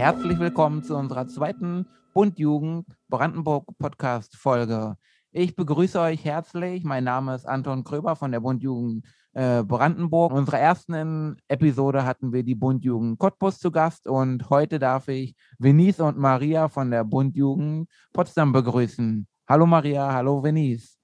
[0.00, 4.96] Herzlich willkommen zu unserer zweiten Bundjugend Brandenburg Podcast Folge.
[5.30, 6.84] Ich begrüße euch herzlich.
[6.84, 10.32] Mein Name ist Anton Kröber von der Bundjugend äh, Brandenburg.
[10.32, 15.36] In unserer ersten Episode hatten wir die Bundjugend Cottbus zu Gast und heute darf ich
[15.58, 19.28] Venice und Maria von der Bundjugend Potsdam begrüßen.
[19.46, 20.96] Hallo Maria, hallo Venice.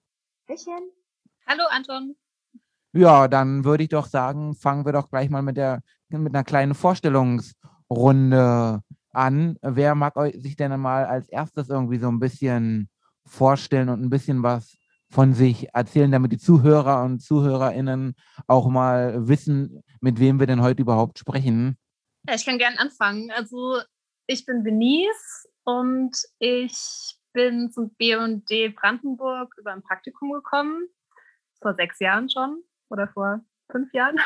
[0.47, 0.91] Bisschen.
[1.47, 2.17] Hallo Anton.
[2.95, 6.45] Ja, dann würde ich doch sagen, fangen wir doch gleich mal mit, der, mit einer
[6.45, 6.75] kleinen
[7.89, 8.83] Vorstellungsrunde
[9.13, 9.59] an.
[9.63, 12.89] Wer mag sich denn mal als erstes irgendwie so ein bisschen
[13.27, 14.77] vorstellen und ein bisschen was
[15.11, 18.15] von sich erzählen, damit die Zuhörer und Zuhörerinnen
[18.47, 21.79] auch mal wissen, mit wem wir denn heute überhaupt sprechen?
[22.29, 23.31] Ja, ich kann gerne anfangen.
[23.31, 23.81] Also
[24.27, 30.89] ich bin Benice und ich bin zum BD Brandenburg über ein Praktikum gekommen,
[31.63, 34.17] vor sechs Jahren schon oder vor fünf Jahren.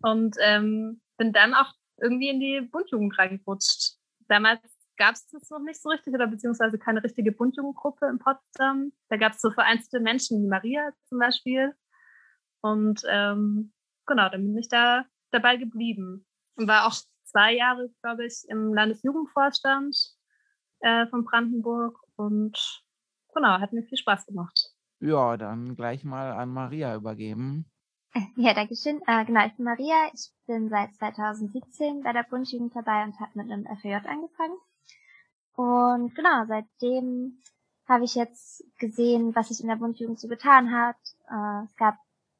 [0.00, 3.96] Und ähm, bin dann auch irgendwie in die Bundjugend reingerutscht.
[4.28, 4.60] Damals
[4.96, 8.92] gab es das noch nicht so richtig oder beziehungsweise keine richtige Bundjugendgruppe in Potsdam.
[9.08, 11.74] Da gab es so vereinzelte Menschen wie Maria zum Beispiel.
[12.60, 13.72] Und ähm,
[14.06, 16.26] genau, dann bin ich da dabei geblieben
[16.56, 19.96] und war auch zwei Jahre, glaube ich, im Landesjugendvorstand
[20.80, 22.82] äh, von Brandenburg und
[23.34, 24.72] genau, hat mir viel Spaß gemacht.
[25.00, 27.70] Ja, dann gleich mal an Maria übergeben.
[28.36, 29.00] Ja, danke schön.
[29.06, 30.10] Äh, genau, ich bin Maria.
[30.12, 34.56] Ich bin seit 2017 bei der Bundjugend dabei und habe mit einem FJ angefangen.
[35.54, 37.38] Und genau, seitdem
[37.86, 40.96] habe ich jetzt gesehen, was sich in der Bundjugend so getan hat.
[41.30, 41.96] Äh, es gab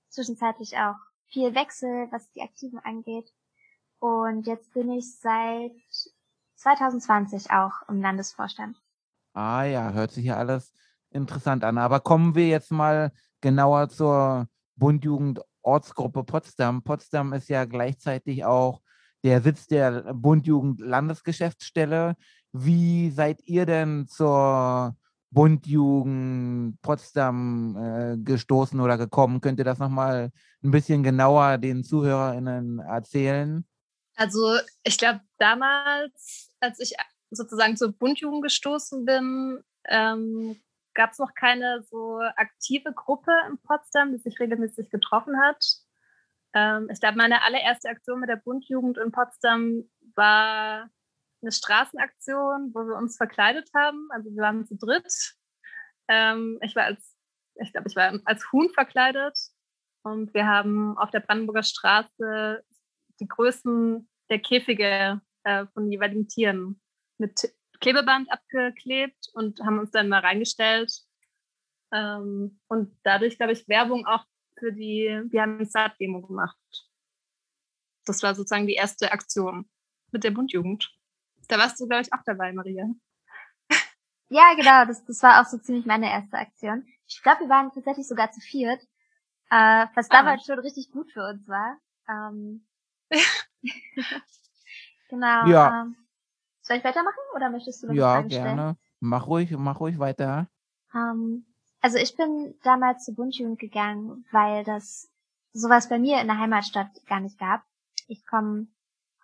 [0.08, 3.30] zwischenzeitlich auch viel Wechsel, was die Aktiven angeht.
[3.98, 5.72] Und jetzt bin ich seit
[6.56, 8.76] 2020 auch im Landesvorstand.
[9.32, 10.72] Ah ja, hört sich ja alles
[11.10, 11.78] interessant an.
[11.78, 16.82] Aber kommen wir jetzt mal genauer zur Bundjugend Ortsgruppe Potsdam.
[16.82, 18.80] Potsdam ist ja gleichzeitig auch
[19.22, 22.16] der Sitz der Bundjugend Landesgeschäftsstelle.
[22.52, 24.96] Wie seid ihr denn zur
[25.30, 29.42] Bundjugend Potsdam äh, gestoßen oder gekommen?
[29.42, 30.30] Könnt ihr das nochmal
[30.64, 33.66] ein bisschen genauer den ZuhörerInnen erzählen?
[34.16, 36.94] Also ich glaube, damals, als ich
[37.30, 40.56] sozusagen zur Bundjugend gestoßen bin, ähm,
[40.94, 45.64] gab es noch keine so aktive Gruppe in Potsdam, die sich regelmäßig getroffen hat.
[46.54, 49.84] Ähm, ich glaube, meine allererste Aktion mit der Bundjugend in Potsdam
[50.14, 50.90] war
[51.40, 54.08] eine Straßenaktion, wo wir uns verkleidet haben.
[54.10, 55.36] Also wir waren zu dritt.
[56.08, 57.16] Ähm, ich war als,
[57.56, 59.38] ich glaube, ich war als Huhn verkleidet
[60.02, 62.64] und wir haben auf der Brandenburger Straße
[63.20, 66.80] die Größen der Käfige äh, von jeweiligen Tieren
[67.18, 70.92] mit Klebeband abgeklebt und haben uns dann mal reingestellt.
[71.92, 74.24] Ähm, und dadurch, glaube ich, Werbung auch
[74.58, 76.56] für die, wir haben eine Saat-Demo gemacht.
[78.04, 79.68] Das war sozusagen die erste Aktion
[80.10, 80.90] mit der Bundjugend.
[81.48, 82.88] Da warst du, glaube ich, auch dabei, Maria.
[84.30, 86.86] Ja, genau, das, das war auch so ziemlich meine erste Aktion.
[87.06, 88.82] Ich glaube, wir waren tatsächlich sogar zu viert,
[89.50, 90.18] äh, was ah.
[90.18, 91.78] damals schon richtig gut für uns war.
[92.08, 92.66] Ähm,
[95.08, 95.46] genau.
[95.46, 95.82] Ja.
[95.82, 95.96] Ähm,
[96.68, 98.76] soll ich weitermachen oder möchtest du noch Ja, gerne.
[99.00, 100.48] Mach ruhig, mach ruhig weiter.
[100.94, 101.46] Ähm,
[101.80, 105.10] also ich bin damals zur Bundjugend gegangen, weil das
[105.52, 107.62] sowas bei mir in der Heimatstadt gar nicht gab.
[108.06, 108.68] Ich komme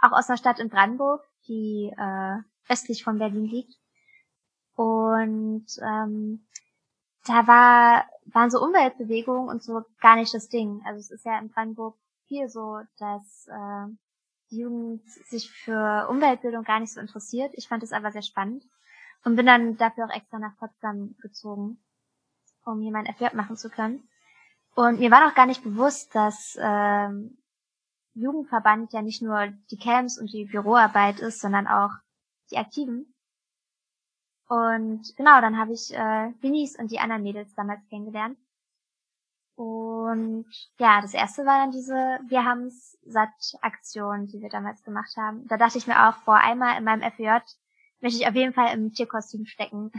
[0.00, 2.36] auch aus einer Stadt in Brandenburg, die äh,
[2.68, 3.74] östlich von Berlin liegt.
[4.74, 6.46] Und ähm,
[7.26, 10.82] da war, waren so Umweltbewegungen und so gar nicht das Ding.
[10.84, 11.96] Also es ist ja in Brandenburg
[12.26, 13.94] viel so, dass äh,
[14.56, 17.52] Jugend sich für Umweltbildung gar nicht so interessiert.
[17.54, 18.64] Ich fand es aber sehr spannend
[19.24, 21.78] und bin dann dafür auch extra nach Potsdam gezogen,
[22.64, 24.08] um hier mein FJ machen zu können.
[24.74, 27.38] Und mir war noch gar nicht bewusst, dass ähm,
[28.14, 31.90] Jugendverband ja nicht nur die Camps und die Büroarbeit ist, sondern auch
[32.50, 33.14] die Aktiven.
[34.48, 38.38] Und genau, dann habe ich äh, Vinis und die anderen Mädels damals kennengelernt.
[39.56, 40.46] Und
[40.78, 41.94] ja, das erste war dann diese
[42.28, 43.28] Wir haben's satt
[43.60, 45.46] Aktion, die wir damals gemacht haben.
[45.46, 47.28] Da dachte ich mir auch, vor einmal in meinem FJ
[48.00, 49.92] möchte ich auf jeden Fall im Tierkostüm stecken.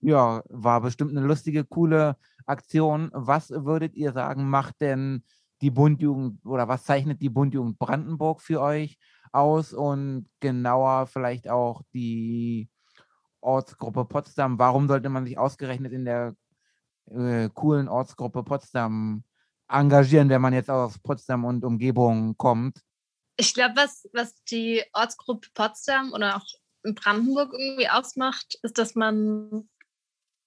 [0.00, 3.10] Ja, war bestimmt eine lustige, coole Aktion.
[3.14, 5.24] Was würdet ihr sagen, macht denn
[5.62, 8.98] die Bundjugend oder was zeichnet die Bundjugend Brandenburg für euch
[9.32, 12.68] aus und genauer vielleicht auch die
[13.40, 14.58] Ortsgruppe Potsdam?
[14.58, 16.36] Warum sollte man sich ausgerechnet in der
[17.10, 19.24] äh, coolen Ortsgruppe Potsdam
[19.68, 22.78] engagieren, wenn man jetzt aus Potsdam und Umgebung kommt?
[23.36, 26.46] Ich glaube, was, was die Ortsgruppe Potsdam oder auch
[26.84, 29.68] in Brandenburg irgendwie ausmacht, ist, dass man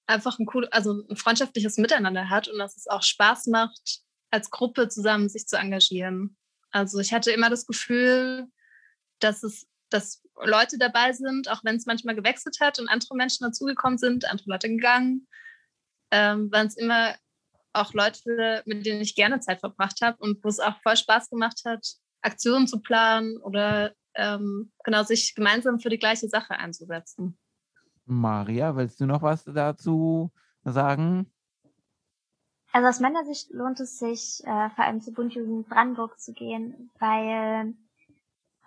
[0.05, 3.99] einfach ein cool, also ein freundschaftliches Miteinander hat und dass es auch Spaß macht,
[4.31, 6.37] als Gruppe zusammen sich zu engagieren.
[6.71, 8.47] Also ich hatte immer das Gefühl,
[9.19, 13.45] dass es, dass Leute dabei sind, auch wenn es manchmal gewechselt hat und andere Menschen
[13.45, 15.27] dazugekommen sind, andere Leute gegangen,
[16.11, 17.15] ähm, waren es immer
[17.73, 21.29] auch Leute, mit denen ich gerne Zeit verbracht habe und wo es auch voll Spaß
[21.29, 21.85] gemacht hat,
[22.21, 27.37] Aktionen zu planen oder ähm, genau sich gemeinsam für die gleiche Sache einzusetzen.
[28.05, 30.31] Maria, willst du noch was dazu
[30.63, 31.31] sagen?
[32.71, 36.91] Also aus meiner Sicht lohnt es sich, äh, vor allem zu Bundjugend Brandenburg zu gehen,
[36.99, 37.73] weil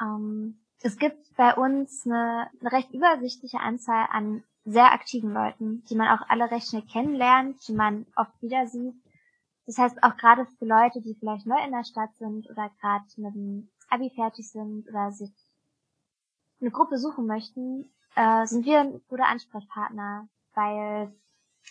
[0.00, 5.94] ähm, es gibt bei uns eine, eine recht übersichtliche Anzahl an sehr aktiven Leuten, die
[5.94, 8.94] man auch alle recht schnell kennenlernt, die man oft wieder sieht.
[9.66, 13.04] Das heißt, auch gerade für Leute, die vielleicht neu in der Stadt sind oder gerade
[13.16, 15.32] mit dem Abi fertig sind oder sich
[16.60, 21.14] eine Gruppe suchen möchten, äh, sind wir ein guter Ansprechpartner, weil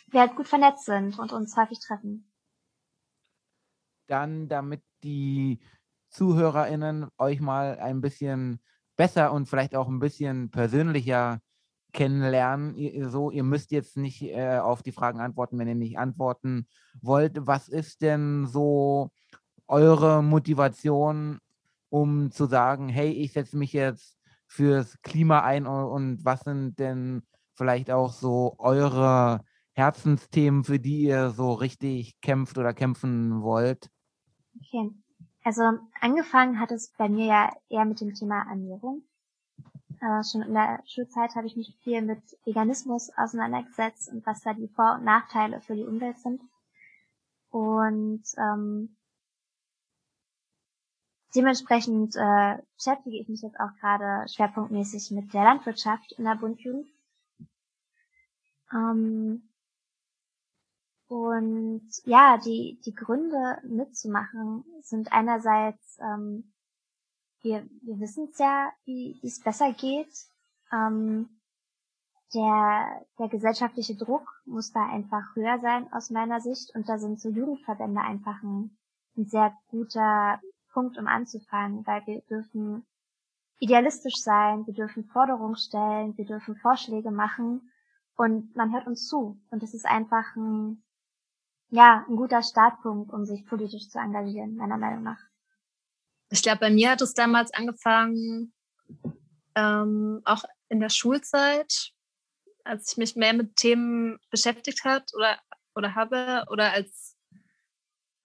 [0.07, 2.31] wir halt gut vernetzt sind und uns häufig treffen.
[4.07, 5.59] Dann, damit die
[6.09, 8.59] ZuhörerInnen euch mal ein bisschen
[8.95, 11.41] besser und vielleicht auch ein bisschen persönlicher
[11.91, 12.75] kennenlernen.
[12.75, 16.67] Ihr, so, ihr müsst jetzt nicht äh, auf die Fragen antworten, wenn ihr nicht antworten
[17.01, 17.47] wollt.
[17.47, 19.11] Was ist denn so
[19.67, 21.39] eure Motivation,
[21.89, 27.21] um zu sagen, hey, ich setze mich jetzt fürs Klima ein und was sind denn
[27.53, 29.41] vielleicht auch so eure
[29.73, 33.89] Herzensthemen, für die ihr so richtig kämpft oder kämpfen wollt?
[34.59, 34.91] Okay.
[35.43, 35.63] Also
[36.01, 39.03] angefangen hat es bei mir ja eher mit dem Thema Ernährung.
[40.01, 44.53] Äh, schon in der Schulzeit habe ich mich viel mit Veganismus auseinandergesetzt und was da
[44.53, 46.41] die Vor- und Nachteile für die Umwelt sind.
[47.49, 48.95] Und ähm,
[51.35, 56.87] dementsprechend äh, beschäftige ich mich jetzt auch gerade schwerpunktmäßig mit der Landwirtschaft in der Bundjugend.
[58.71, 59.49] Ähm,
[61.07, 66.53] und ja, die, die Gründe mitzumachen sind einerseits, ähm,
[67.41, 70.13] wir, wir wissen es ja, wie es besser geht.
[70.71, 71.29] Ähm,
[72.33, 77.19] der, der gesellschaftliche Druck muss da einfach höher sein aus meiner Sicht und da sind
[77.19, 78.77] so Jugendverbände einfach ein,
[79.17, 80.39] ein sehr guter
[80.71, 82.85] Punkt, um anzufangen, weil wir dürfen
[83.57, 87.71] idealistisch sein, wir dürfen Forderungen stellen, wir dürfen Vorschläge machen
[88.15, 90.83] und man hört uns zu und es ist einfach ein,
[91.69, 95.28] ja, ein guter Startpunkt, um sich politisch zu engagieren, meiner Meinung nach.
[96.29, 98.53] Ich glaube, bei mir hat es damals angefangen,
[99.55, 101.91] ähm, auch in der Schulzeit,
[102.63, 105.39] als ich mich mehr mit Themen beschäftigt hat oder
[105.75, 107.15] oder habe oder als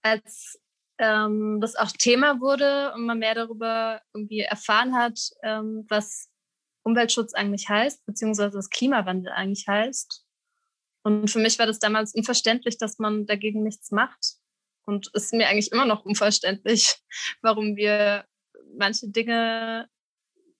[0.02, 0.58] als
[0.98, 6.28] ähm, das auch Thema wurde und man mehr darüber irgendwie erfahren hat, ähm, was
[6.84, 10.24] Umweltschutz eigentlich heißt, beziehungsweise was Klimawandel eigentlich heißt.
[11.02, 14.33] Und für mich war das damals unverständlich, dass man dagegen nichts macht.
[14.86, 16.96] Und es ist mir eigentlich immer noch unverständlich,
[17.42, 18.26] warum wir
[18.76, 19.88] manche Dinge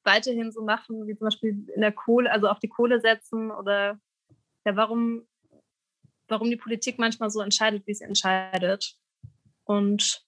[0.05, 3.99] weiterhin so machen, wie zum Beispiel in der Kohle, also auf die Kohle setzen oder
[4.65, 5.27] ja, warum,
[6.29, 8.97] warum die Politik manchmal so entscheidet, wie sie entscheidet.
[9.65, 10.25] Und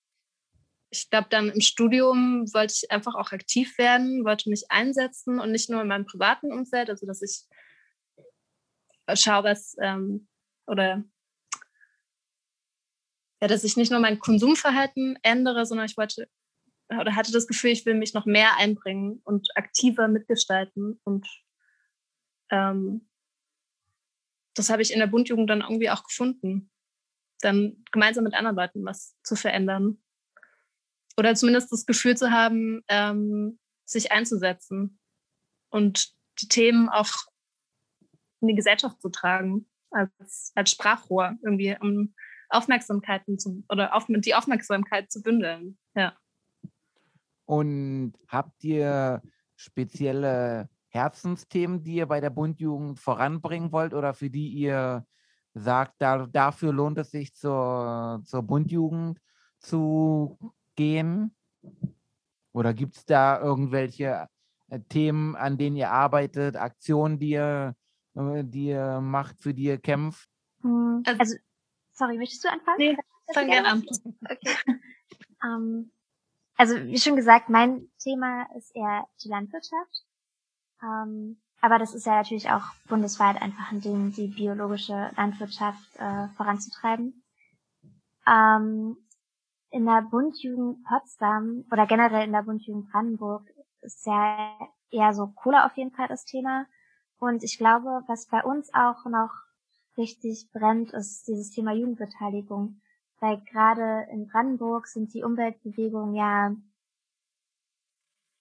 [0.91, 5.53] ich glaube, dann im Studium wollte ich einfach auch aktiv werden, wollte mich einsetzen und
[5.53, 7.45] nicht nur in meinem privaten Umfeld, also dass ich
[9.15, 10.29] schaue, was ähm,
[10.67, 11.05] oder
[13.41, 16.29] ja, dass ich nicht nur mein Konsumverhalten ändere, sondern ich wollte
[16.89, 21.01] oder hatte das Gefühl, ich will mich noch mehr einbringen und aktiver mitgestalten.
[21.05, 21.27] Und
[22.51, 23.09] ähm,
[24.55, 26.71] das habe ich in der Bundjugend dann irgendwie auch gefunden.
[27.41, 30.03] Dann gemeinsam mit anderen Leuten was zu verändern.
[31.19, 34.99] Oder zumindest das Gefühl zu haben, ähm, sich einzusetzen
[35.71, 37.11] und die Themen auch
[38.41, 42.15] in die Gesellschaft zu tragen, als, als Sprachrohr, irgendwie um
[42.49, 45.79] Aufmerksamkeiten zu, oder auf, die Aufmerksamkeit zu bündeln.
[45.95, 46.15] Ja.
[47.45, 49.23] Und habt ihr
[49.57, 55.07] spezielle Herzensthemen, die ihr bei der Bundjugend voranbringen wollt oder für die ihr
[55.55, 59.21] sagt, da, dafür lohnt es sich zur, zur Bundjugend
[59.59, 60.39] zu
[60.75, 61.35] gehen?
[62.53, 64.29] Oder gibt es da irgendwelche
[64.69, 67.75] äh, Themen, an denen ihr arbeitet, Aktionen, die ihr
[68.17, 70.29] äh, die ihr macht, für die ihr kämpft?
[70.63, 71.37] Hm, also, also
[71.97, 72.79] sorry, möchtest du anfangen?
[72.79, 72.99] Nee,
[73.33, 73.87] fang gerne an.
[74.25, 74.57] Okay.
[75.43, 75.93] um, ähm,
[76.57, 80.05] also wie schon gesagt, mein Thema ist eher die Landwirtschaft.
[80.81, 85.97] Um, ähm, aber das ist ja natürlich auch bundesweit einfach ein Ding, die biologische Landwirtschaft
[85.97, 87.25] äh, voranzutreiben.
[88.27, 88.97] Ähm,
[89.71, 93.43] in der Bundjugend Potsdam oder generell in der Bundjugend Brandenburg
[93.81, 94.57] ist ja
[94.91, 96.67] eher so Kohle auf jeden Fall das Thema.
[97.19, 99.31] Und ich glaube, was bei uns auch noch
[99.97, 102.81] richtig brennt, ist dieses Thema Jugendbeteiligung.
[103.21, 106.55] Weil gerade in Brandenburg sind die Umweltbewegungen ja,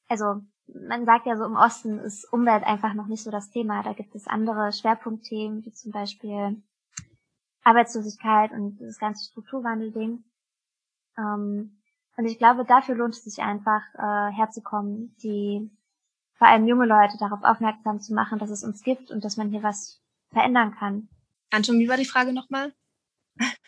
[0.08, 3.84] also man sagt ja so, im Osten ist Umwelt einfach noch nicht so das Thema.
[3.84, 6.62] Da gibt es andere Schwerpunktthemen, wie zum Beispiel
[7.64, 10.24] Arbeitslosigkeit und das ganze Strukturwandelding.
[11.18, 11.82] Ähm,
[12.18, 15.70] und ich glaube, dafür lohnt es sich einfach, äh, herzukommen, die
[16.36, 19.50] vor allem junge Leute darauf aufmerksam zu machen, dass es uns gibt und dass man
[19.50, 21.10] hier was verändern kann.
[21.50, 22.74] Anton, wie war die Frage nochmal?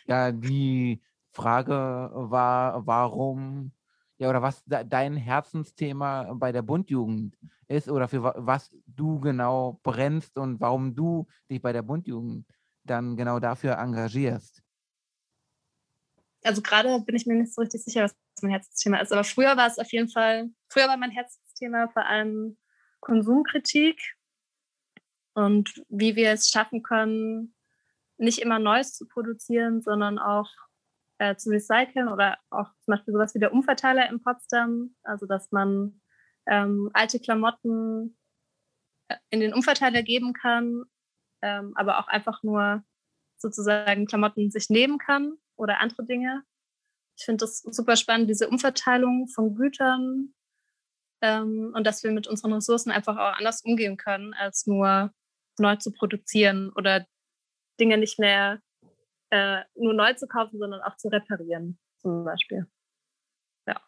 [0.06, 3.72] Ja, die Frage war, warum,
[4.18, 7.36] ja, oder was dein Herzensthema bei der Bundjugend
[7.68, 12.46] ist oder für was du genau brennst und warum du dich bei der Bundjugend
[12.84, 14.62] dann genau dafür engagierst.
[16.42, 19.56] Also gerade bin ich mir nicht so richtig sicher, was mein Herzensthema ist, aber früher
[19.56, 22.56] war es auf jeden Fall, früher war mein Herzensthema vor allem
[23.00, 24.00] Konsumkritik
[25.34, 27.54] und wie wir es schaffen können,
[28.18, 30.50] nicht immer Neues zu produzieren, sondern auch
[31.18, 35.50] äh, zu recyceln oder auch zum Beispiel sowas wie der Umverteiler in Potsdam, also dass
[35.50, 36.00] man
[36.46, 38.16] ähm, alte Klamotten
[39.08, 40.84] äh, in den Umverteiler geben kann,
[41.42, 42.84] ähm, aber auch einfach nur
[43.36, 46.42] sozusagen Klamotten sich nehmen kann oder andere Dinge.
[47.16, 50.34] Ich finde das super spannend, diese Umverteilung von Gütern
[51.20, 55.12] ähm, und dass wir mit unseren Ressourcen einfach auch anders umgehen können, als nur
[55.58, 57.06] neu zu produzieren oder
[57.78, 58.60] Dinge nicht mehr
[59.30, 62.66] äh, nur neu zu kaufen, sondern auch zu reparieren, zum Beispiel.
[63.66, 63.80] Ja.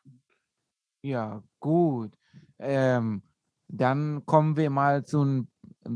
[1.02, 2.12] Ja, gut.
[2.58, 3.22] Ähm,
[3.68, 5.46] dann kommen wir mal zu,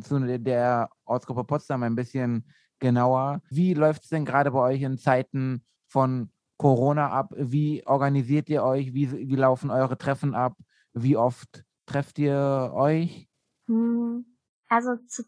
[0.03, 2.49] zu der Ortsgruppe Potsdam ein bisschen
[2.79, 3.43] genauer.
[3.51, 7.33] Wie läuft es denn gerade bei euch in Zeiten von Corona ab?
[7.37, 8.95] Wie organisiert ihr euch?
[8.95, 10.57] Wie, wie laufen eure Treffen ab?
[10.93, 13.29] Wie oft trefft ihr euch?
[13.67, 14.25] Hm,
[14.69, 15.25] also zu,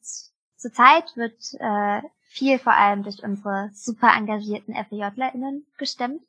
[0.56, 6.22] zur Zeit wird äh, viel vor allem durch unsere super engagierten FEJlerInnen gestemmt.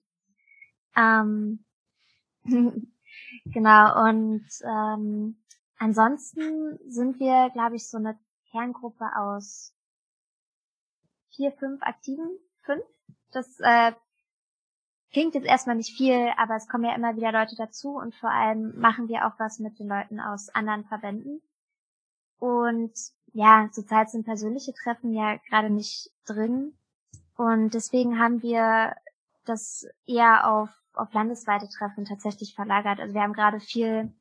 [0.95, 1.65] Ähm,
[3.45, 5.37] genau, und ähm,
[5.77, 8.17] ansonsten sind wir, glaube ich, so eine
[8.51, 9.73] Kerngruppe aus
[11.35, 12.83] vier, fünf Aktiven, fünf.
[13.31, 13.91] Das äh,
[15.11, 18.31] klingt jetzt erstmal nicht viel, aber es kommen ja immer wieder Leute dazu und vor
[18.31, 21.41] allem machen wir auch was mit den Leuten aus anderen Verbänden.
[22.39, 22.93] Und
[23.33, 26.77] ja, zurzeit sind persönliche Treffen ja gerade nicht drin.
[27.35, 28.95] Und deswegen haben wir
[29.45, 32.99] das eher auf, auf landesweite Treffen tatsächlich verlagert.
[32.99, 34.11] Also wir haben gerade viel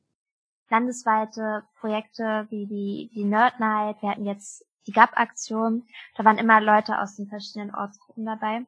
[0.69, 4.01] landesweite Projekte wie die, die Nerd Night.
[4.01, 5.85] Wir hatten jetzt die GAP-Aktion.
[6.15, 8.65] Da waren immer Leute aus den verschiedenen Ortsgruppen dabei.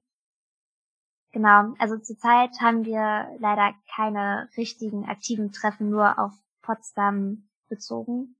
[1.31, 8.35] Genau, also zurzeit haben wir leider keine richtigen aktiven Treffen nur auf Potsdam bezogen.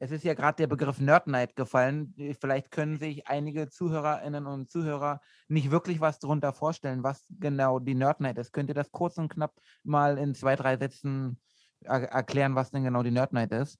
[0.00, 2.14] Es ist ja gerade der Begriff Nerd Night gefallen.
[2.40, 7.94] Vielleicht können sich einige Zuhörerinnen und Zuhörer nicht wirklich was darunter vorstellen, was genau die
[7.94, 8.52] Nerd Night ist.
[8.52, 11.40] Könnt ihr das kurz und knapp mal in zwei, drei Sätzen
[11.80, 13.78] er erklären, was denn genau die Nerd Night ist?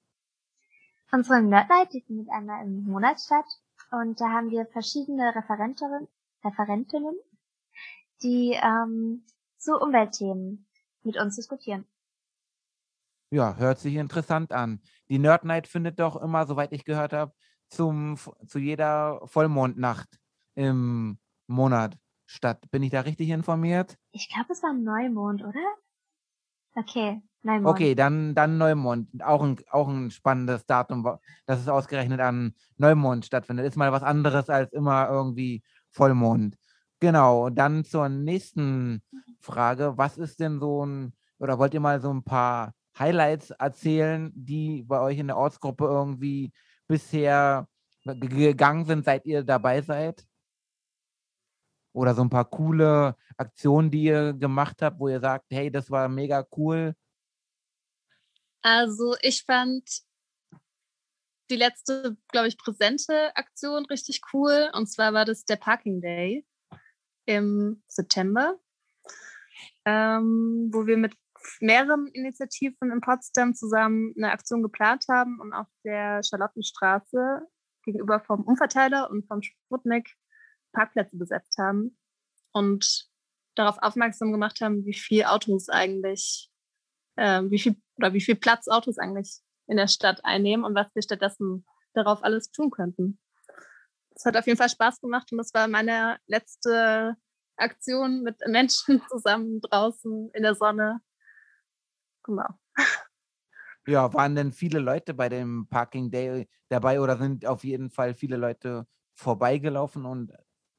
[1.10, 3.46] Unsere Nerd Night, die findet einmal im Monat statt.
[3.90, 6.06] Und da haben wir verschiedene Referentinnen,
[6.44, 7.14] Referentinnen
[8.22, 9.24] die ähm,
[9.56, 10.66] zu Umweltthemen
[11.02, 11.86] mit uns diskutieren.
[13.30, 14.80] Ja, hört sich interessant an.
[15.10, 17.32] Die Nerd Night findet doch immer, soweit ich gehört habe,
[17.68, 20.18] zum, zu jeder Vollmondnacht
[20.54, 22.70] im Monat statt.
[22.70, 23.96] Bin ich da richtig informiert?
[24.12, 25.74] Ich glaube, es war Neumond, oder?
[26.74, 27.68] Okay, Neumond.
[27.68, 29.22] Okay, dann, dann Neumond.
[29.22, 33.66] Auch ein, auch ein spannendes Datum, dass es ausgerechnet an Neumond stattfindet.
[33.66, 36.56] Ist mal was anderes als immer irgendwie Vollmond.
[37.00, 39.02] Genau, dann zur nächsten
[39.40, 39.94] Frage.
[39.96, 44.82] Was ist denn so ein, oder wollt ihr mal so ein paar Highlights erzählen, die
[44.82, 46.52] bei euch in der Ortsgruppe irgendwie
[46.86, 47.68] bisher
[48.04, 50.24] gegangen sind, seit ihr dabei seid?
[51.92, 55.90] Oder so ein paar coole Aktionen, die ihr gemacht habt, wo ihr sagt, hey, das
[55.90, 56.94] war mega cool?
[58.62, 60.02] Also ich fand
[61.50, 64.70] die letzte, glaube ich, präsente Aktion richtig cool.
[64.74, 66.44] Und zwar war das der Parking Day
[67.26, 68.58] im September,
[69.84, 71.14] ähm, wo wir mit
[71.60, 77.42] mehreren Initiativen in Potsdam zusammen eine Aktion geplant haben und auf der Charlottenstraße
[77.84, 80.14] gegenüber vom Umverteiler und vom Sputnik
[80.72, 81.96] Parkplätze besetzt haben
[82.52, 83.08] und
[83.54, 86.50] darauf aufmerksam gemacht haben, wie viel Autos eigentlich,
[87.16, 90.94] äh, wie viel oder wie viel Platz Autos eigentlich in der Stadt einnehmen und was
[90.94, 93.18] wir stattdessen darauf alles tun könnten
[94.18, 97.16] es hat auf jeden Fall Spaß gemacht und das war meine letzte
[97.56, 101.00] Aktion mit Menschen zusammen draußen in der Sonne.
[102.28, 102.58] Genau.
[103.86, 108.14] Ja, waren denn viele Leute bei dem Parking Day dabei oder sind auf jeden Fall
[108.14, 110.32] viele Leute vorbeigelaufen und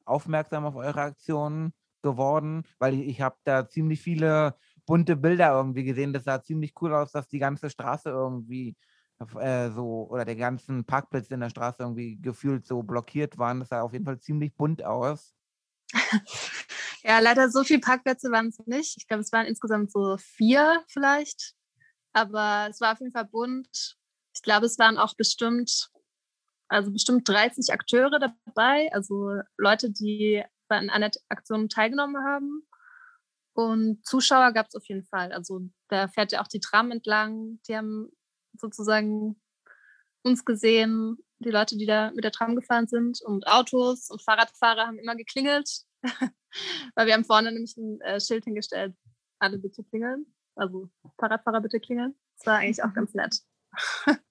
[0.04, 2.62] aufmerksam auf eure Aktionen geworden?
[2.78, 6.12] Weil ich, ich habe da ziemlich viele bunte Bilder irgendwie gesehen.
[6.12, 8.76] Das sah ziemlich cool aus, dass die ganze Straße irgendwie
[9.40, 13.60] äh, so oder der ganzen Parkplätze in der Straße irgendwie gefühlt so blockiert waren.
[13.60, 15.34] Das sah auf jeden Fall ziemlich bunt aus.
[17.02, 18.96] ja, leider so viele Parkplätze waren es nicht.
[18.96, 21.54] Ich glaube, es waren insgesamt so vier vielleicht.
[22.12, 23.96] Aber es war auf jeden Fall bunt.
[24.34, 25.90] Ich glaube, es waren auch bestimmt,
[26.68, 32.66] also bestimmt 30 Akteure dabei, also Leute, die bei einer Aktion teilgenommen haben.
[33.54, 35.32] Und Zuschauer gab es auf jeden Fall.
[35.32, 37.60] Also da fährt ja auch die Tram entlang.
[37.68, 38.10] Die haben
[38.56, 39.40] sozusagen
[40.22, 43.20] uns gesehen, die Leute, die da mit der Tram gefahren sind.
[43.22, 45.68] Und Autos und Fahrradfahrer haben immer geklingelt,
[46.94, 48.94] weil wir haben vorne nämlich ein äh, Schild hingestellt,
[49.38, 50.26] alle bitte klingeln.
[50.56, 52.14] Also Fahrradfahrer bitte klingeln.
[52.38, 53.40] Das war eigentlich auch ganz nett.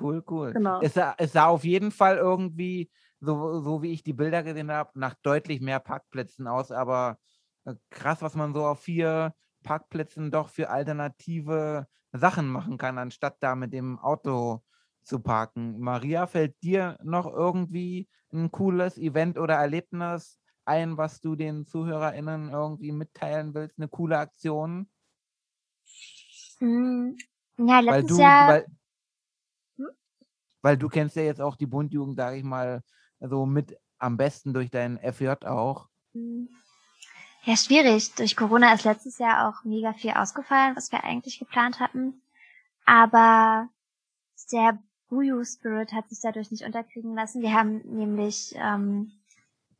[0.00, 0.52] cool, cool.
[0.52, 0.80] Genau.
[0.80, 4.70] Es, sah, es sah auf jeden Fall irgendwie, so, so wie ich die Bilder gesehen
[4.70, 7.18] habe, nach deutlich mehr Parkplätzen aus, aber
[7.64, 13.36] äh, krass, was man so auf vier Parkplätzen doch für alternative Sachen machen kann, anstatt
[13.40, 14.62] da mit dem Auto
[15.02, 15.78] zu parken.
[15.78, 22.50] Maria, fällt dir noch irgendwie ein cooles Event oder Erlebnis ein, was du den ZuhörerInnen
[22.50, 23.78] irgendwie mitteilen willst?
[23.78, 24.88] Eine coole Aktion?
[26.58, 27.16] Hm,
[27.58, 28.48] ja, letztes weil du, Jahr.
[28.48, 28.66] Weil,
[29.76, 29.88] hm?
[30.62, 32.82] weil du kennst ja jetzt auch die Bundjugend, sage ich mal,
[33.20, 35.88] so mit am besten durch deinen FJ auch.
[36.12, 36.48] Hm.
[37.44, 38.12] Ja, schwierig.
[38.16, 42.20] Durch Corona ist letztes Jahr auch mega viel ausgefallen, was wir eigentlich geplant hatten.
[42.84, 43.68] Aber
[44.50, 47.42] der Buju Spirit hat sich dadurch nicht unterkriegen lassen.
[47.42, 49.12] Wir haben nämlich ähm,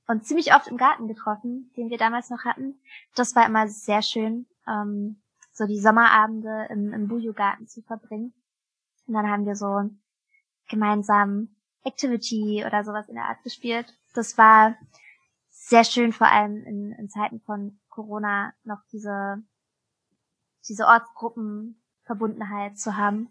[0.09, 2.81] uns ziemlich oft im Garten getroffen, den wir damals noch hatten.
[3.15, 5.21] Das war immer sehr schön, ähm,
[5.53, 8.33] so die Sommerabende im, im Buju-Garten zu verbringen.
[9.07, 9.91] Und dann haben wir so
[10.69, 13.95] gemeinsam Activity oder sowas in der Art gespielt.
[14.15, 14.77] Das war
[15.49, 19.43] sehr schön, vor allem in, in Zeiten von Corona noch diese,
[20.69, 23.31] diese Ortsgruppenverbundenheit zu haben.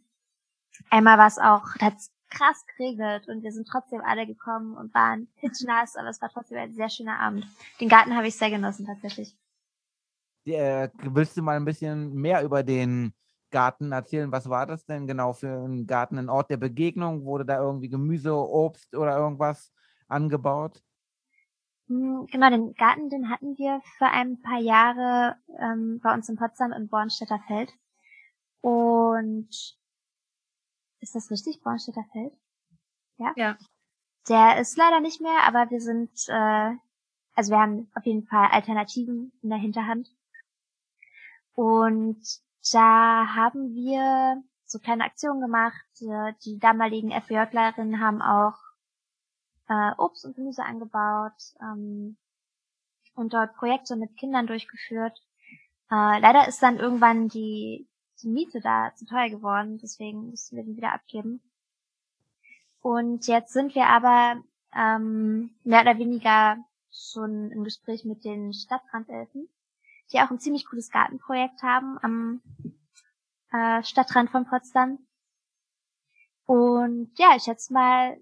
[0.89, 1.97] Einmal war es auch, da hat
[2.35, 6.57] krass geregnet und wir sind trotzdem alle gekommen und waren pitchnass, aber es war trotzdem
[6.57, 7.47] ein sehr schöner Abend.
[7.79, 9.35] Den Garten habe ich sehr genossen tatsächlich.
[10.45, 13.13] Äh, willst du mal ein bisschen mehr über den
[13.49, 14.31] Garten erzählen?
[14.31, 16.19] Was war das denn genau für ein Garten?
[16.19, 17.25] Ein Ort der Begegnung?
[17.25, 19.71] Wurde da irgendwie Gemüse, Obst oder irgendwas
[20.07, 20.83] angebaut?
[21.87, 26.35] Hm, genau, den Garten, den hatten wir für ein paar Jahre ähm, bei uns in
[26.35, 27.71] Potsdam im Bornstädter Feld.
[28.61, 29.77] Und
[31.05, 32.33] ist das richtig, Bornstädter Feld?
[33.17, 33.31] Ja.
[33.35, 33.57] Ja.
[34.27, 36.71] Der ist leider nicht mehr, aber wir sind, äh,
[37.35, 40.09] also wir haben auf jeden Fall Alternativen in der Hinterhand.
[41.53, 42.19] Und
[42.73, 45.85] da haben wir so kleine Aktionen gemacht.
[45.99, 48.57] Die damaligen FWJ-Lehrerinnen haben auch
[49.69, 52.17] äh, Obst und Gemüse angebaut ähm,
[53.13, 55.17] und dort Projekte mit Kindern durchgeführt.
[55.91, 57.87] Äh, leider ist dann irgendwann die,
[58.25, 61.41] die Miete da zu teuer geworden, deswegen mussten wir den wieder abgeben.
[62.81, 64.43] Und jetzt sind wir aber
[64.75, 66.57] ähm, mehr oder weniger
[66.91, 69.47] schon im Gespräch mit den Stadtrandelfen,
[70.11, 72.41] die auch ein ziemlich cooles Gartenprojekt haben am
[73.51, 74.99] äh, Stadtrand von Potsdam.
[76.45, 78.17] Und ja, ich schätze mal,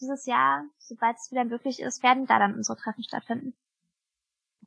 [0.00, 3.54] dieses Jahr, sobald es wieder möglich ist, werden da dann unsere Treffen stattfinden.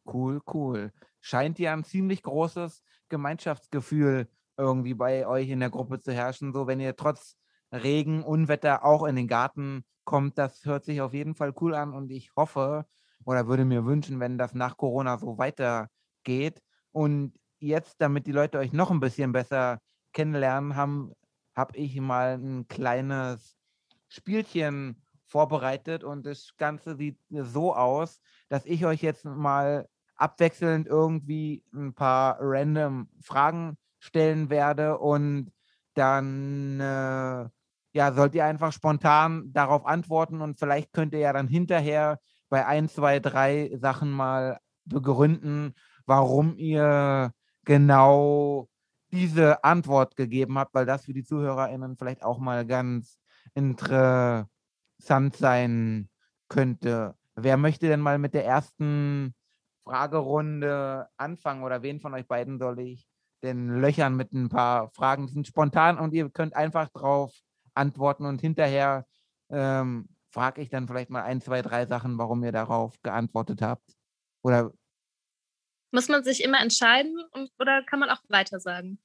[0.05, 0.93] Cool, cool.
[1.19, 6.53] Scheint ja ein ziemlich großes Gemeinschaftsgefühl irgendwie bei euch in der Gruppe zu herrschen.
[6.53, 7.37] So, wenn ihr trotz
[7.71, 11.93] Regen, Unwetter auch in den Garten kommt, das hört sich auf jeden Fall cool an
[11.93, 12.85] und ich hoffe
[13.25, 16.61] oder würde mir wünschen, wenn das nach Corona so weitergeht.
[16.91, 19.79] Und jetzt, damit die Leute euch noch ein bisschen besser
[20.13, 21.11] kennenlernen, haben,
[21.55, 23.57] habe ich mal ein kleines
[24.07, 31.63] Spielchen vorbereitet und das Ganze sieht so aus, dass ich euch jetzt mal abwechselnd irgendwie
[31.73, 35.51] ein paar random Fragen stellen werde und
[35.95, 37.49] dann äh,
[37.95, 42.65] ja, sollt ihr einfach spontan darauf antworten und vielleicht könnt ihr ja dann hinterher bei
[42.65, 45.73] ein, zwei, drei Sachen mal begründen,
[46.05, 47.31] warum ihr
[47.63, 48.67] genau
[49.11, 53.17] diese Antwort gegeben habt, weil das für die ZuhörerInnen vielleicht auch mal ganz
[53.53, 54.47] interessant
[55.37, 56.09] sein
[56.49, 57.15] könnte.
[57.35, 59.33] Wer möchte denn mal mit der ersten
[59.85, 63.07] Fragerunde anfangen oder wen von euch beiden soll ich
[63.45, 65.27] denn löchern mit ein paar Fragen?
[65.27, 67.33] Die sind spontan und ihr könnt einfach drauf
[67.73, 69.05] antworten und hinterher
[69.49, 73.95] ähm, frage ich dann vielleicht mal ein, zwei, drei Sachen, warum ihr darauf geantwortet habt.
[74.43, 74.71] Oder
[75.91, 77.17] muss man sich immer entscheiden
[77.57, 78.99] oder kann man auch weiter sagen?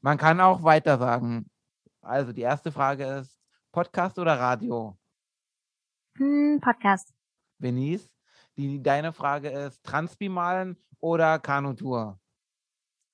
[0.00, 1.48] Man kann auch weiter sagen.
[2.00, 4.98] Also die erste Frage ist Podcast oder Radio?
[6.16, 7.14] Hm, Podcast.
[7.58, 8.10] Benice,
[8.56, 12.18] die, deine Frage ist Transpi malen oder Kanutour?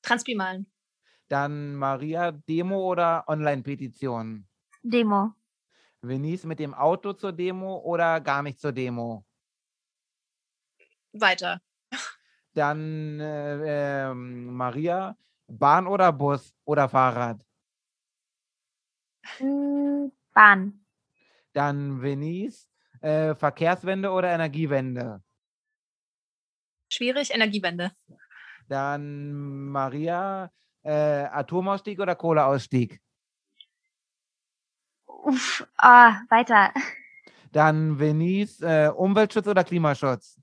[0.03, 0.67] Transbimalen.
[1.29, 4.47] Dann Maria, Demo oder Online-Petition?
[4.83, 5.35] Demo.
[6.03, 9.25] Venice mit dem Auto zur Demo oder gar nicht zur Demo?
[11.13, 11.61] Weiter.
[12.55, 17.45] Dann äh, ähm, Maria, Bahn oder Bus oder Fahrrad?
[19.39, 20.85] Hm, Bahn.
[21.53, 22.69] Dann Venice,
[23.01, 25.23] äh, Verkehrswende oder Energiewende?
[26.89, 27.93] Schwierig, Energiewende.
[28.71, 30.49] Dann Maria,
[30.85, 33.01] äh, Atomausstieg oder Kohleausstieg?
[35.07, 36.73] Uff, ah, weiter.
[37.51, 40.39] Dann Venice, äh, Umweltschutz oder Klimaschutz?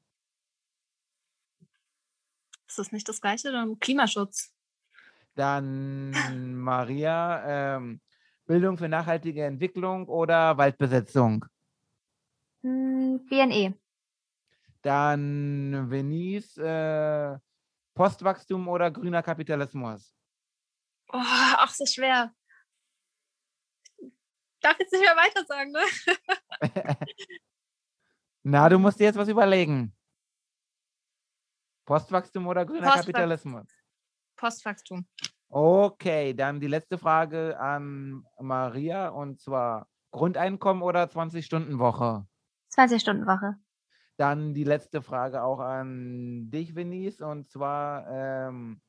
[2.67, 3.53] Ist das nicht das Gleiche?
[3.53, 4.53] Dann Klimaschutz.
[5.35, 8.01] Dann Maria, ähm,
[8.45, 11.45] Bildung für nachhaltige Entwicklung oder Waldbesetzung?
[12.61, 13.73] Hm, BNE.
[14.81, 17.37] Dann Venice, äh,
[17.97, 20.13] Postwachstum oder grüner Kapitalismus?
[21.09, 22.31] Oh, ach, so schwer.
[24.61, 25.81] Darf jetzt nicht mehr weiter sagen, ne?
[28.43, 29.95] Na, du musst dir jetzt was überlegen.
[31.85, 33.67] Postwachstum oder grüner Postwach- Kapitalismus?
[34.35, 35.07] Postwachstum.
[35.49, 42.27] Okay, dann die letzte Frage an Maria und zwar Grundeinkommen oder 20-Stunden-Woche?
[42.75, 43.55] 20-Stunden-Woche.
[44.17, 48.81] Dann die letzte Frage auch an dich, Venice, und zwar ähm,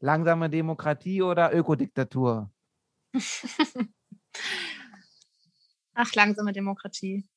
[0.00, 2.50] langsame Demokratie oder Ökodiktatur?
[5.94, 7.28] Ach, langsame Demokratie.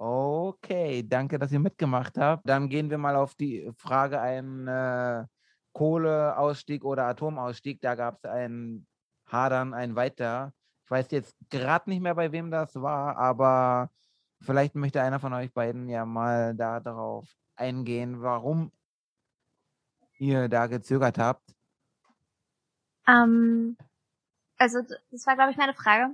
[0.00, 2.48] Okay, danke, dass ihr mitgemacht habt.
[2.48, 5.24] Dann gehen wir mal auf die Frage ein äh,
[5.72, 7.80] Kohleausstieg oder Atomausstieg.
[7.80, 8.86] Da gab es ein
[9.26, 10.52] Hadern, ein Weiter.
[10.84, 13.90] Ich weiß jetzt gerade nicht mehr, bei wem das war, aber
[14.40, 18.72] vielleicht möchte einer von euch beiden ja mal da darauf eingehen, warum
[20.18, 21.54] ihr da gezögert habt.
[23.06, 23.76] Ähm,
[24.58, 26.10] also das war, glaube ich, meine Frage.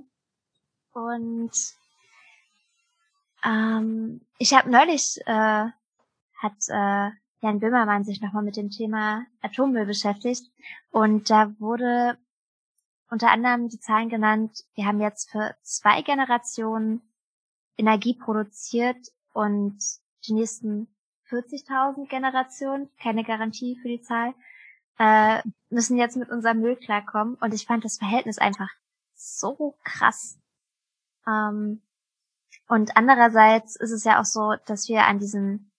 [0.93, 1.51] Und
[3.43, 5.69] ähm, ich habe neulich äh,
[6.37, 7.11] hat äh,
[7.41, 10.51] Jan Böhmermann sich nochmal mit dem Thema Atommüll beschäftigt
[10.91, 12.17] und da wurde
[13.09, 17.01] unter anderem die Zahlen genannt, wir haben jetzt für zwei Generationen
[17.77, 18.97] Energie produziert
[19.33, 19.77] und
[20.27, 20.87] die nächsten
[21.29, 24.33] 40.000 Generationen, keine Garantie für die Zahl,
[24.97, 27.35] äh, müssen jetzt mit unserem Müll klarkommen.
[27.35, 28.69] Und ich fand das Verhältnis einfach
[29.13, 30.39] so krass.
[31.27, 31.81] Ähm,
[32.67, 35.71] und andererseits ist es ja auch so, dass wir an diesen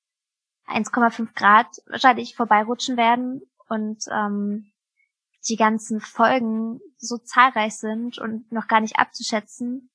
[0.66, 4.72] 1,5 Grad wahrscheinlich vorbeirutschen werden und ähm,
[5.48, 9.90] die ganzen Folgen so zahlreich sind und noch gar nicht abzuschätzen,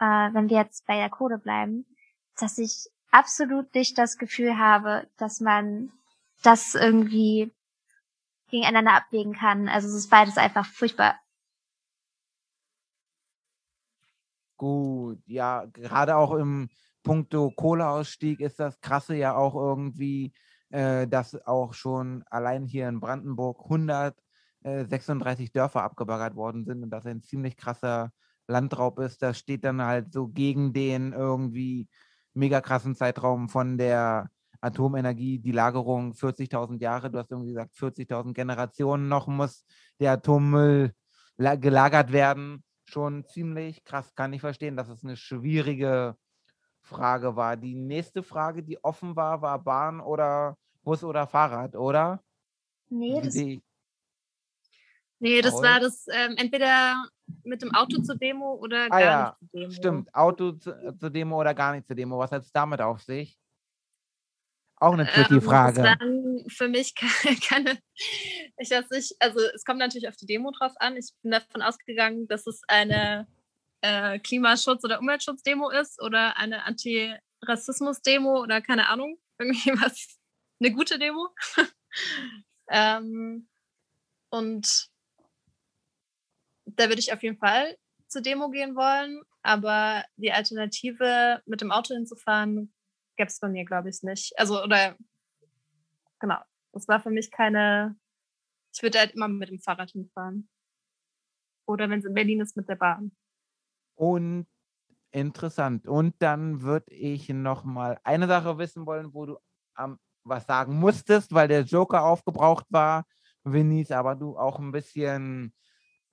[0.00, 1.86] äh, wenn wir jetzt bei der Kohle bleiben,
[2.38, 5.92] dass ich absolut nicht das Gefühl habe, dass man
[6.42, 7.52] das irgendwie
[8.50, 9.68] gegeneinander abwägen kann.
[9.68, 11.20] Also es ist beides einfach furchtbar.
[14.56, 16.68] Gut, ja, gerade auch im
[17.02, 20.34] Punkto Kohleausstieg ist das Krasse ja auch irgendwie,
[20.68, 27.06] äh, dass auch schon allein hier in Brandenburg 136 Dörfer abgebaggert worden sind und das
[27.06, 28.12] ein ziemlich krasser
[28.50, 29.22] Landraub ist.
[29.22, 31.88] Das steht dann halt so gegen den irgendwie
[32.34, 38.34] mega krassen Zeitraum von der Atomenergie, die Lagerung 40.000 Jahre, du hast irgendwie gesagt 40.000
[38.34, 39.64] Generationen noch muss
[39.98, 40.92] der Atommüll
[41.38, 42.62] la- gelagert werden.
[42.84, 46.16] Schon ziemlich krass, kann ich verstehen, dass es eine schwierige
[46.82, 47.56] Frage war.
[47.56, 52.22] Die nächste Frage, die offen war, war Bahn oder Bus oder Fahrrad, oder?
[52.90, 53.34] Nee, das,
[55.22, 57.06] Nee, das war das ähm, entweder
[57.44, 59.72] mit dem Auto zur Demo oder Ah gar ja, nicht zur Demo.
[59.72, 62.18] Stimmt, Auto zu, zur Demo oder gar nicht zur Demo.
[62.18, 63.38] Was hat es damit auf sich?
[64.76, 65.82] Auch eine tricky Ähm, Frage.
[65.82, 67.78] Das waren für mich keine, keine
[68.56, 70.96] ich weiß nicht, also es kommt natürlich auf die Demo drauf an.
[70.96, 73.26] Ich bin davon ausgegangen, dass es eine
[73.82, 80.18] äh, Klimaschutz- oder Umweltschutzdemo ist oder eine Anti-Rassismus-Demo oder keine Ahnung, irgendwie was,
[80.60, 81.28] eine gute Demo.
[82.70, 83.48] ähm,
[84.30, 84.89] und
[86.76, 87.76] da würde ich auf jeden Fall
[88.08, 92.72] zur Demo gehen wollen, aber die Alternative, mit dem Auto hinzufahren,
[93.16, 94.32] gäbe es bei mir, glaube ich, nicht.
[94.38, 94.96] Also, oder,
[96.18, 96.38] genau,
[96.72, 97.96] das war für mich keine,
[98.74, 100.48] ich würde halt immer mit dem Fahrrad hinfahren.
[101.66, 103.12] Oder wenn es in Berlin ist, mit der Bahn.
[103.94, 104.46] Und
[105.12, 105.86] interessant.
[105.86, 109.38] Und dann würde ich noch mal eine Sache wissen wollen, wo du
[109.74, 113.04] am was sagen musstest, weil der Joker aufgebraucht war,
[113.44, 115.54] Vinnies, aber du auch ein bisschen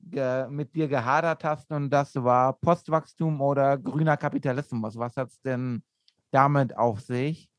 [0.09, 4.97] ge mit dir gehadert hast und das war Postwachstum oder grüner Kapitalismus.
[4.97, 5.83] Was hat es denn
[6.31, 7.49] damit auf sich?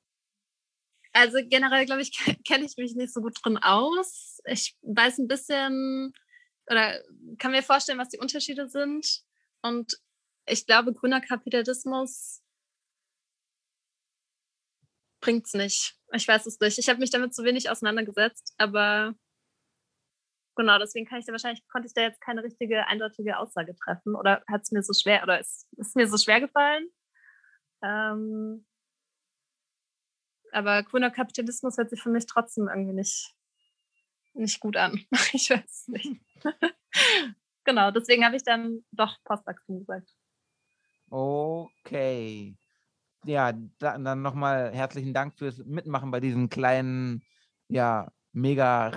[1.13, 2.13] Also generell, glaube ich,
[2.47, 4.41] kenne ich mich nicht so gut drin aus.
[4.45, 6.13] Ich weiß ein bisschen
[6.71, 7.01] oder
[7.39, 9.23] kann mir vorstellen, was die Unterschiede sind.
[9.63, 9.99] Und
[10.47, 12.43] ich glaube, grüner Kapitalismus
[15.21, 15.97] bringt es nicht.
[16.13, 16.79] Ich weiß es nicht.
[16.79, 19.15] Ich habe mich damit zu wenig auseinandergesetzt, aber
[20.59, 24.15] genau, deswegen kann ich da wahrscheinlich, konnte ich da jetzt keine richtige, eindeutige Aussage treffen.
[24.15, 26.89] Oder hat es mir so schwer, oder ist, es mir so schwer gefallen?
[27.83, 28.67] Ähm,
[30.53, 33.35] aber grüner Kapitalismus hört sich für mich trotzdem irgendwie nicht,
[34.35, 35.01] nicht gut an.
[35.33, 36.21] Ich weiß nicht.
[37.65, 40.11] genau, deswegen habe ich dann doch Postwachstum gesagt.
[41.11, 42.57] Okay.
[43.25, 47.23] Ja, dann nochmal herzlichen Dank fürs Mitmachen bei diesem kleinen,
[47.69, 48.89] ja, mega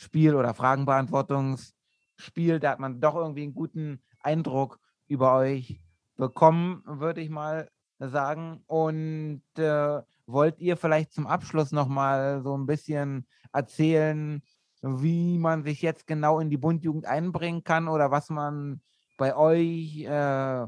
[0.00, 2.58] Rate-Spiel oder Fragenbeantwortungsspiel.
[2.58, 5.80] Da hat man doch irgendwie einen guten Eindruck über euch
[6.16, 8.62] bekommen, würde ich mal sagen.
[8.66, 14.42] Und äh, wollt ihr vielleicht zum Abschluss nochmal so ein bisschen erzählen,
[14.82, 18.80] wie man sich jetzt genau in die Bundjugend einbringen kann oder was man
[19.18, 20.66] bei euch äh,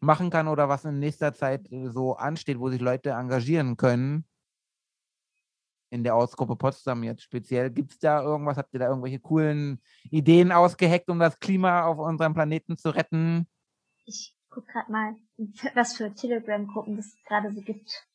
[0.00, 4.24] machen kann oder was in nächster Zeit so ansteht, wo sich Leute engagieren können?
[5.90, 7.70] In der Ortsgruppe Potsdam jetzt speziell.
[7.70, 8.58] Gibt es da irgendwas?
[8.58, 13.46] Habt ihr da irgendwelche coolen Ideen ausgeheckt, um das Klima auf unserem Planeten zu retten?
[14.04, 15.16] Ich gucke gerade mal,
[15.74, 18.06] was für Telegram-Gruppen es gerade so gibt.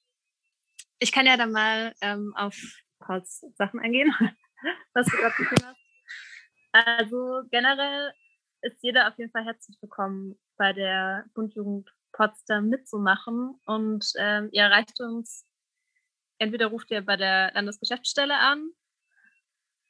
[1.00, 2.56] Ich kann ja dann mal ähm, auf
[3.00, 4.14] Pauls Sachen eingehen,
[4.94, 5.80] was du gerade gesehen hast.
[6.72, 8.14] Also generell
[8.62, 13.60] ist jeder auf jeden Fall herzlich willkommen, bei der Bundjugend Potsdam mitzumachen.
[13.66, 15.46] Und ähm, ihr erreicht uns,
[16.44, 18.72] entweder ruft ihr bei der Landesgeschäftsstelle an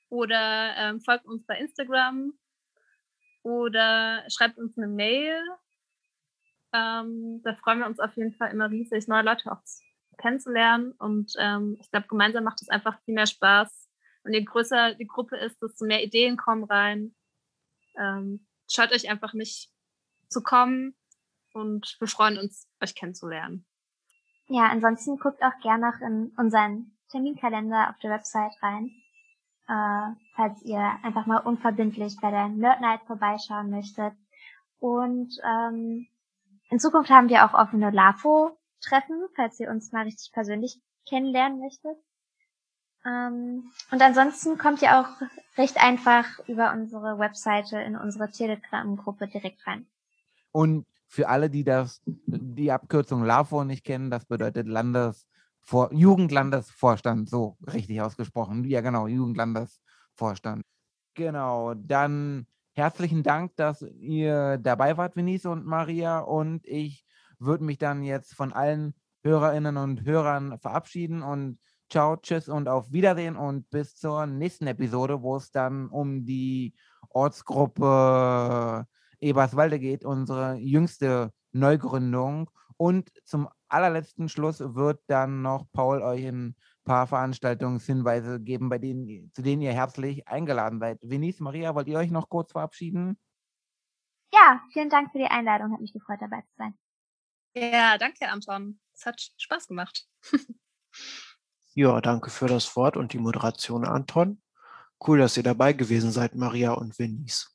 [0.10, 2.34] oder ähm, folgt uns bei Instagram
[3.42, 5.42] oder schreibt uns eine Mail.
[6.74, 9.62] Ähm, da freuen wir uns auf jeden Fall immer riesig, neue Leute auch
[10.18, 10.94] kennenzulernen.
[10.94, 13.90] Und ähm, ich glaube, gemeinsam macht es einfach viel mehr Spaß.
[14.24, 17.16] Und je größer die Gruppe ist, desto mehr Ideen kommen rein.
[17.98, 19.70] Ähm, schaut euch einfach nicht
[20.30, 20.96] zu kommen
[21.54, 23.66] und wir freuen uns, euch kennenzulernen.
[24.48, 28.92] Ja, ansonsten guckt auch gerne noch in unseren Terminkalender auf der Website rein,
[29.68, 34.14] äh, falls ihr einfach mal unverbindlich bei der Nerd Night vorbeischauen möchtet.
[34.80, 36.08] Und ähm,
[36.70, 41.98] in Zukunft haben wir auch offene LAFO-Treffen, falls ihr uns mal richtig persönlich kennenlernen möchtet.
[43.06, 45.08] Ähm, und ansonsten kommt ihr auch
[45.58, 49.86] recht einfach über unsere Webseite in unsere Telegram-Gruppe direkt rein.
[50.52, 57.56] Und für alle, die das, die Abkürzung LAVO nicht kennen, das bedeutet Landesvor Jugendlandesvorstand, so
[57.72, 58.66] richtig ausgesprochen.
[58.66, 60.64] Ja, genau, Jugendlandesvorstand.
[61.14, 66.18] Genau, dann herzlichen Dank, dass ihr dabei wart, Venice und Maria.
[66.18, 67.06] Und ich
[67.38, 71.60] würde mich dann jetzt von allen Hörerinnen und Hörern verabschieden und
[71.92, 76.74] ciao, tschüss und auf Wiedersehen und bis zur nächsten Episode, wo es dann um die
[77.10, 78.88] Ortsgruppe
[79.24, 82.50] Eberswalde geht, unsere jüngste Neugründung.
[82.78, 89.32] Und zum allerletzten Schluss wird dann noch Paul euch ein paar Veranstaltungshinweise geben, bei denen,
[89.34, 91.00] zu denen ihr herzlich eingeladen seid.
[91.02, 93.18] Venice, Maria, wollt ihr euch noch kurz verabschieden?
[94.34, 95.72] Ja, vielen Dank für die Einladung.
[95.72, 96.78] Hat mich gefreut, dabei zu sein.
[97.56, 98.80] Ja, danke, Anton.
[98.94, 100.08] Es hat Spaß gemacht.
[101.76, 104.42] ja, danke für das Wort und die Moderation, Anton.
[105.06, 107.53] Cool, dass ihr dabei gewesen seid, Maria und Venice.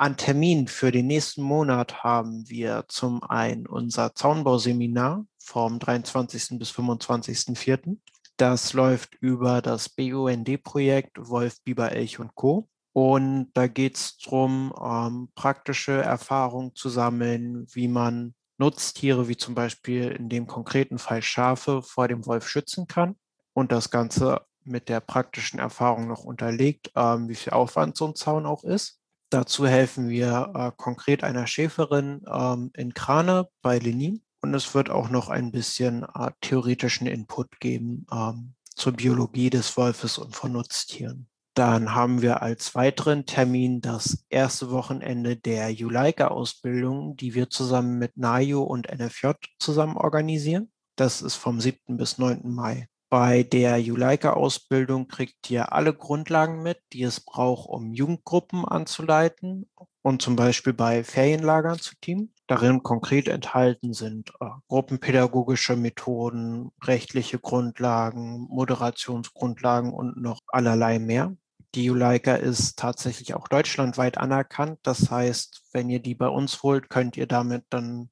[0.00, 6.58] An Termin für den nächsten Monat haben wir zum einen unser Zaunbauseminar vom 23.
[6.58, 7.98] bis 25.04.
[8.38, 12.66] Das läuft über das BUND-Projekt Wolf, Biber, Elch und Co.
[12.94, 19.54] Und da geht es darum, ähm, praktische Erfahrungen zu sammeln, wie man Nutztiere, wie zum
[19.54, 23.16] Beispiel in dem konkreten Fall Schafe, vor dem Wolf schützen kann.
[23.52, 28.14] Und das Ganze mit der praktischen Erfahrung noch unterlegt, ähm, wie viel Aufwand so ein
[28.14, 28.99] Zaun auch ist.
[29.30, 34.22] Dazu helfen wir äh, konkret einer Schäferin ähm, in Krane bei Lenin.
[34.42, 39.76] Und es wird auch noch ein bisschen äh, theoretischen Input geben ähm, zur Biologie des
[39.76, 41.28] Wolfes und von Nutztieren.
[41.54, 48.16] Dann haben wir als weiteren Termin das erste Wochenende der Juleika-Ausbildung, die wir zusammen mit
[48.16, 50.72] NAJO und NFJ zusammen organisieren.
[50.96, 51.96] Das ist vom 7.
[51.96, 52.42] bis 9.
[52.44, 52.89] Mai.
[53.10, 59.68] Bei der Juleika-Ausbildung kriegt ihr alle Grundlagen mit, die es braucht, um Jugendgruppen anzuleiten
[60.02, 62.32] und zum Beispiel bei Ferienlagern zu teamen.
[62.46, 71.34] Darin konkret enthalten sind äh, gruppenpädagogische Methoden, rechtliche Grundlagen, Moderationsgrundlagen und noch allerlei mehr.
[71.74, 74.78] Die Juleika ist tatsächlich auch deutschlandweit anerkannt.
[74.84, 78.10] Das heißt, wenn ihr die bei uns holt, könnt ihr damit dann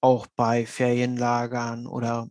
[0.00, 2.28] auch bei Ferienlagern oder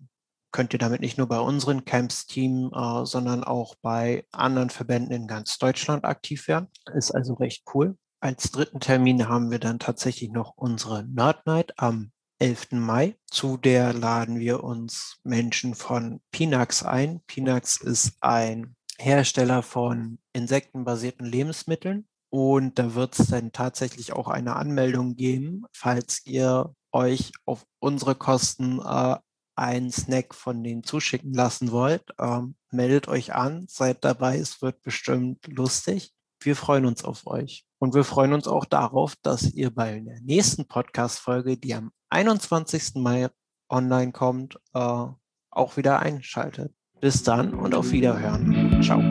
[0.56, 5.28] könnt ihr damit nicht nur bei unseren Camps-Team, äh, sondern auch bei anderen Verbänden in
[5.28, 6.70] ganz Deutschland aktiv werden.
[6.94, 7.98] Ist also recht cool.
[8.22, 12.68] Als dritten Termin haben wir dann tatsächlich noch unsere Nerd Night am 11.
[12.80, 13.18] Mai.
[13.30, 17.20] Zu der laden wir uns Menschen von Pinax ein.
[17.28, 22.08] Pinax ist ein Hersteller von insektenbasierten Lebensmitteln.
[22.30, 28.16] Und da wird es dann tatsächlich auch eine Anmeldung geben, falls ihr euch auf unsere
[28.16, 29.18] Kosten äh,
[29.56, 32.04] einen Snack von denen zuschicken lassen wollt.
[32.20, 36.14] Ähm, meldet euch an, seid dabei, es wird bestimmt lustig.
[36.42, 37.66] Wir freuen uns auf euch.
[37.80, 42.96] Und wir freuen uns auch darauf, dass ihr bei der nächsten Podcast-Folge, die am 21.
[42.96, 43.30] Mai
[43.70, 45.06] online kommt, äh,
[45.50, 46.74] auch wieder einschaltet.
[47.02, 48.82] Bis dann und auf Wiederhören.
[48.82, 49.02] Ciao.